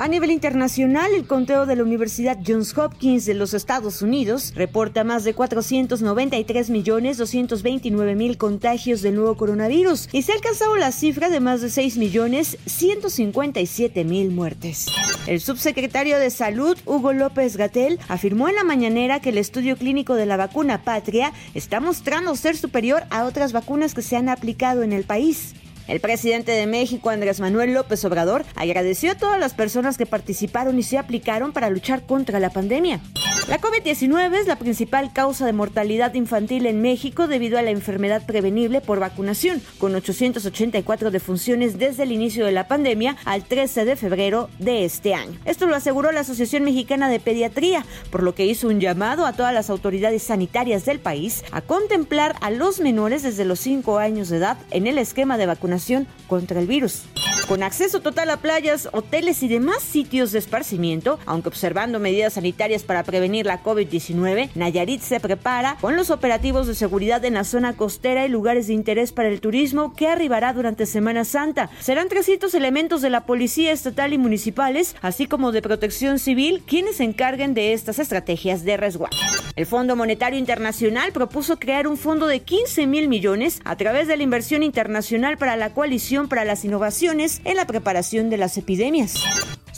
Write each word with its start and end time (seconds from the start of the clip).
A 0.00 0.06
nivel 0.06 0.30
internacional, 0.30 1.10
el 1.12 1.26
conteo 1.26 1.66
de 1.66 1.74
la 1.74 1.82
Universidad 1.82 2.38
Johns 2.46 2.78
Hopkins 2.78 3.26
de 3.26 3.34
los 3.34 3.52
Estados 3.52 4.00
Unidos 4.00 4.52
reporta 4.54 5.02
más 5.02 5.24
de 5.24 5.34
493 5.34 6.70
millones 6.70 7.18
229 7.18 8.14
mil 8.14 8.38
contagios 8.38 9.02
del 9.02 9.16
nuevo 9.16 9.36
coronavirus 9.36 10.08
y 10.12 10.22
se 10.22 10.30
ha 10.30 10.36
alcanzado 10.36 10.76
la 10.76 10.92
cifra 10.92 11.30
de 11.30 11.40
más 11.40 11.62
de 11.62 11.70
6 11.70 11.96
millones 11.96 12.58
157 12.66 14.04
mil 14.04 14.30
muertes. 14.30 14.86
El 15.26 15.40
subsecretario 15.40 16.20
de 16.20 16.30
Salud, 16.30 16.78
Hugo 16.86 17.12
López 17.12 17.56
Gatel, 17.56 17.98
afirmó 18.06 18.48
en 18.48 18.54
la 18.54 18.62
mañanera 18.62 19.18
que 19.18 19.30
el 19.30 19.38
estudio 19.38 19.76
clínico 19.76 20.14
de 20.14 20.26
la 20.26 20.36
vacuna 20.36 20.84
Patria 20.84 21.32
está 21.54 21.80
mostrando 21.80 22.36
ser 22.36 22.56
superior 22.56 23.02
a 23.10 23.24
otras 23.24 23.52
vacunas 23.52 23.94
que 23.94 24.02
se 24.02 24.14
han 24.14 24.28
aplicado 24.28 24.84
en 24.84 24.92
el 24.92 25.02
país. 25.02 25.56
El 25.88 26.00
presidente 26.00 26.52
de 26.52 26.66
México, 26.66 27.08
Andrés 27.08 27.40
Manuel 27.40 27.72
López 27.72 28.04
Obrador, 28.04 28.44
agradeció 28.54 29.12
a 29.12 29.14
todas 29.14 29.40
las 29.40 29.54
personas 29.54 29.96
que 29.96 30.04
participaron 30.04 30.78
y 30.78 30.82
se 30.82 30.98
aplicaron 30.98 31.52
para 31.52 31.70
luchar 31.70 32.02
contra 32.02 32.38
la 32.38 32.50
pandemia. 32.50 33.00
La 33.48 33.58
COVID-19 33.62 34.34
es 34.34 34.46
la 34.46 34.58
principal 34.58 35.10
causa 35.14 35.46
de 35.46 35.54
mortalidad 35.54 36.12
infantil 36.12 36.66
en 36.66 36.82
México 36.82 37.26
debido 37.28 37.58
a 37.58 37.62
la 37.62 37.70
enfermedad 37.70 38.26
prevenible 38.26 38.82
por 38.82 39.00
vacunación, 39.00 39.62
con 39.78 39.94
884 39.94 41.10
defunciones 41.10 41.78
desde 41.78 42.02
el 42.02 42.12
inicio 42.12 42.44
de 42.44 42.52
la 42.52 42.68
pandemia 42.68 43.16
al 43.24 43.44
13 43.44 43.86
de 43.86 43.96
febrero 43.96 44.50
de 44.58 44.84
este 44.84 45.14
año. 45.14 45.38
Esto 45.46 45.66
lo 45.66 45.76
aseguró 45.76 46.12
la 46.12 46.20
Asociación 46.20 46.62
Mexicana 46.62 47.08
de 47.08 47.20
Pediatría, 47.20 47.86
por 48.10 48.22
lo 48.22 48.34
que 48.34 48.44
hizo 48.44 48.68
un 48.68 48.80
llamado 48.80 49.24
a 49.24 49.32
todas 49.32 49.54
las 49.54 49.70
autoridades 49.70 50.24
sanitarias 50.24 50.84
del 50.84 51.00
país 51.00 51.42
a 51.50 51.62
contemplar 51.62 52.36
a 52.42 52.50
los 52.50 52.80
menores 52.80 53.22
desde 53.22 53.46
los 53.46 53.60
5 53.60 53.96
años 53.96 54.28
de 54.28 54.36
edad 54.36 54.58
en 54.72 54.86
el 54.86 54.98
esquema 54.98 55.38
de 55.38 55.46
vacunación 55.46 56.06
contra 56.26 56.60
el 56.60 56.66
virus. 56.66 57.04
Con 57.48 57.62
acceso 57.62 58.00
total 58.00 58.28
a 58.28 58.36
playas, 58.36 58.90
hoteles 58.92 59.42
y 59.42 59.48
demás 59.48 59.82
sitios 59.82 60.32
de 60.32 60.38
esparcimiento, 60.38 61.18
aunque 61.24 61.48
observando 61.48 61.98
medidas 61.98 62.34
sanitarias 62.34 62.82
para 62.82 63.04
prevenir 63.04 63.46
la 63.46 63.62
COVID-19, 63.62 64.50
Nayarit 64.54 65.00
se 65.00 65.18
prepara 65.18 65.78
con 65.80 65.96
los 65.96 66.10
operativos 66.10 66.66
de 66.66 66.74
seguridad 66.74 67.24
en 67.24 67.32
la 67.32 67.44
zona 67.44 67.74
costera 67.74 68.26
y 68.26 68.28
lugares 68.28 68.66
de 68.66 68.74
interés 68.74 69.12
para 69.12 69.30
el 69.30 69.40
turismo 69.40 69.94
que 69.94 70.08
arribará 70.08 70.52
durante 70.52 70.84
Semana 70.84 71.24
Santa. 71.24 71.70
Serán 71.80 72.10
300 72.10 72.52
elementos 72.52 73.00
de 73.00 73.08
la 73.08 73.24
Policía 73.24 73.72
Estatal 73.72 74.12
y 74.12 74.18
municipales, 74.18 74.94
así 75.00 75.26
como 75.26 75.50
de 75.50 75.62
Protección 75.62 76.18
Civil, 76.18 76.62
quienes 76.66 76.96
se 76.96 77.04
encarguen 77.04 77.54
de 77.54 77.72
estas 77.72 77.98
estrategias 77.98 78.62
de 78.62 78.76
resguardo. 78.76 79.16
El 79.56 79.64
Fondo 79.64 79.96
Monetario 79.96 80.38
Internacional 80.38 81.12
propuso 81.12 81.58
crear 81.58 81.88
un 81.88 81.96
fondo 81.96 82.26
de 82.26 82.40
15 82.40 82.86
mil 82.86 83.08
millones 83.08 83.62
a 83.64 83.74
través 83.76 84.06
de 84.06 84.18
la 84.18 84.22
inversión 84.22 84.62
internacional 84.62 85.38
para 85.38 85.56
la 85.56 85.72
coalición 85.72 86.28
para 86.28 86.44
las 86.44 86.64
innovaciones 86.66 87.37
en 87.44 87.56
la 87.56 87.66
preparación 87.66 88.30
de 88.30 88.36
las 88.36 88.56
epidemias. 88.58 89.14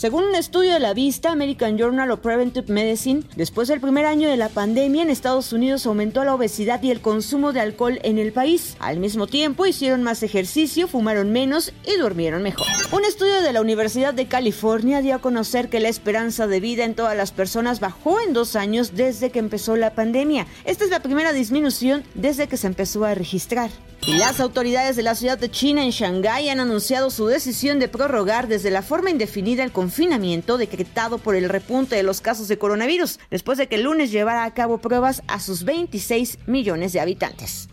Según 0.00 0.25
un 0.25 0.34
estudio 0.34 0.72
de 0.72 0.81
la 0.81 0.94
vista 0.94 1.31
American 1.31 1.76
Journal 1.76 2.10
of 2.10 2.21
Preventive 2.21 2.72
Medicine, 2.72 3.22
después 3.37 3.69
del 3.69 3.82
primer 3.82 4.06
año 4.06 4.31
de 4.31 4.38
la 4.38 4.48
pandemia 4.48 5.03
en 5.03 5.10
Estados 5.10 5.53
Unidos 5.53 5.84
aumentó 5.84 6.25
la 6.25 6.34
obesidad 6.34 6.82
y 6.82 6.91
el 6.91 7.03
consumo 7.03 7.53
de 7.53 7.60
alcohol 7.60 7.99
en 8.03 8.19
el 8.19 8.32
país. 8.32 8.78
Al 8.81 8.99
mismo 8.99 9.26
tiempo 9.26 9.66
hicieron 9.66 10.03
más 10.03 10.22
ejercicio, 10.22 10.88
fumaron 10.88 11.32
menos 11.32 11.75
y 11.84 11.99
durmieron 11.99 12.43
mejor. 12.43 12.66
Un 12.93 13.04
estudio 13.04 13.43
de 13.43 13.53
la 13.53 13.60
Universidad 13.60 14.15
de 14.15 14.26
California 14.26 15.03
dio 15.03 15.16
a 15.16 15.20
conocer 15.20 15.69
que 15.69 15.81
la 15.81 15.91
esperanza 15.91 16.47
de 16.47 16.60
vida 16.60 16.87
en 16.87 16.94
todas 16.94 17.15
las 17.15 17.32
personas 17.32 17.78
bajó 17.78 18.20
en 18.20 18.32
dos 18.32 18.56
años 18.56 18.94
desde 18.94 19.28
que 19.28 19.38
empezó 19.38 19.76
la 19.76 19.94
pandemia. 19.94 20.47
Esta 20.65 20.84
es 20.84 20.91
la 20.91 21.03
primera 21.03 21.34
disminución 21.34 22.04
desde 22.15 22.49
que 22.49 22.56
se 22.56 22.69
empezó 22.69 23.04
a 23.04 23.15
registrar. 23.15 23.70
Y 24.06 24.16
las 24.16 24.41
autoridades 24.41 24.97
de 24.97 25.03
la 25.03 25.15
ciudad 25.15 25.38
de 25.38 25.50
China 25.50 25.84
en 25.84 25.91
Shanghái 25.91 26.49
han 26.49 26.61
anunciado 26.61 27.11
su 27.11 27.27
decisión 27.27 27.78
de 27.78 27.88
prorrogar 27.88 28.49
desde 28.49 28.71
la 28.71 28.83
forma 28.83 29.11
indefinida 29.11 29.62
el 29.62 29.72
confinamiento 29.72 30.59
decretado 30.59 31.19
por 31.19 31.34
el 31.34 31.49
repunte 31.49 31.97
de 31.97 32.03
los 32.03 32.21
casos 32.21 32.49
de 32.49 32.59
coronavirus, 32.59 33.19
después 33.31 33.59
de 33.59 33.69
que 33.69 33.77
el 33.77 33.83
lunes 33.83 34.11
llevara 34.11 34.44
a 34.44 34.55
cabo 34.55 34.78
pruebas 34.78 35.22
a 35.28 35.38
sus 35.38 35.65
26 35.65 36.38
millones 36.47 36.93
de 36.93 37.00
habitantes. 37.00 37.69